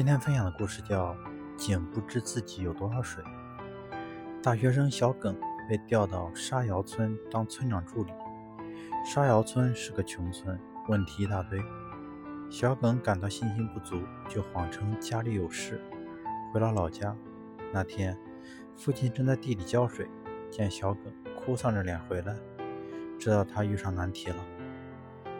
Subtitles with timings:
[0.00, 1.12] 今天分享的故事叫
[1.58, 3.22] 《井不知自己有多少水》。
[4.42, 5.38] 大学生小耿
[5.68, 8.10] 被调到沙窑村当村长助理。
[9.04, 10.58] 沙窑村是个穷村，
[10.88, 11.62] 问题一大堆。
[12.48, 15.78] 小耿感到信心不足，就谎称家里有事，
[16.50, 17.14] 回了老家。
[17.70, 18.16] 那天，
[18.78, 20.08] 父亲正在地里浇水，
[20.50, 22.34] 见小耿哭丧着脸回来，
[23.18, 24.42] 知道他遇上难题了。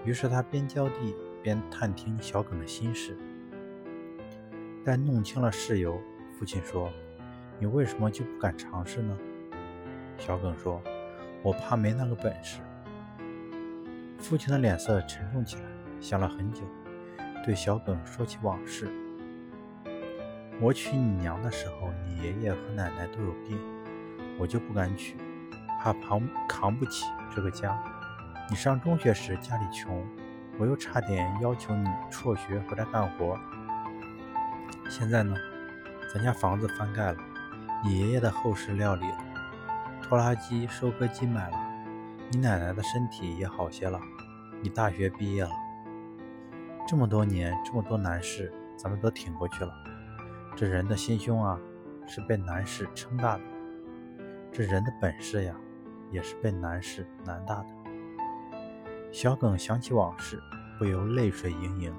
[0.05, 3.17] 于是他边浇地边探听小耿的心事。
[4.85, 6.01] 但弄清了事由，
[6.39, 6.91] 父亲说
[7.61, 9.17] ：“你为什么就不敢尝试呢？”
[10.17, 10.81] 小耿说
[11.43, 12.61] ：“我怕没那个本事。”
[14.19, 15.63] 父亲的脸色沉重起来，
[16.01, 16.63] 想了很久，
[17.45, 18.89] 对小耿说起往事
[20.61, 23.59] ：“我娶你娘的时候，你爷爷和奶奶都有病，
[24.39, 25.17] 我就不敢娶，
[25.79, 27.79] 怕扛扛不起这个家。
[28.49, 30.07] 你上中学时家里穷，
[30.59, 33.39] 我又差点要求你辍学回来干活。”
[34.91, 35.37] 现在呢，
[36.13, 37.19] 咱家房子翻盖了，
[37.85, 39.19] 你爷爷的后事料理了，
[40.03, 41.57] 拖拉机、收割机买了，
[42.29, 44.01] 你奶奶的身体也好些了，
[44.61, 45.51] 你大学毕业了，
[46.89, 49.73] 这么多年这么多难事，咱们都挺过去了。
[50.57, 51.57] 这人的心胸啊，
[52.09, 53.43] 是被难事撑大的；
[54.51, 55.55] 这人的本事呀，
[56.11, 57.67] 也是被难事难大的。
[59.13, 60.43] 小耿想起往事，
[60.81, 61.95] 不由泪水盈盈，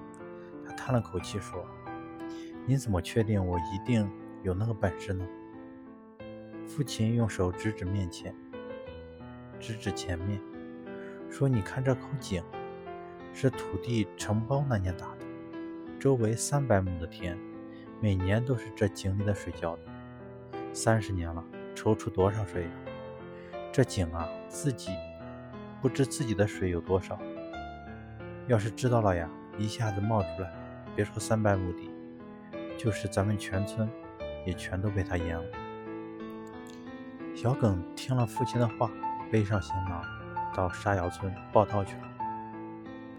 [0.68, 1.66] 他叹了口气说。
[2.68, 4.10] 你怎么确定我一定
[4.44, 5.28] 有那个本事呢？
[6.68, 8.34] 父亲用手指指面前，
[9.60, 10.40] 指指前面，
[11.30, 12.44] 说：“你看这口井，
[13.34, 15.26] 是土地承包那年打的，
[16.00, 17.36] 周围三百亩的田，
[18.00, 19.82] 每年都是这井里的水浇的。
[20.72, 22.70] 三十年了，抽出多少水呀？
[23.72, 24.92] 这井啊，自己
[25.82, 27.20] 不知自己的水有多少。
[28.48, 30.54] 要是知道了呀，一下子冒出来，
[30.96, 31.90] 别说三百亩地。”
[32.84, 33.88] 就是咱们全村，
[34.44, 35.46] 也全都被他淹了。
[37.36, 38.90] 小耿听了父亲的话，
[39.32, 40.04] 背上行囊，
[40.56, 42.11] 到沙窑村报道去了。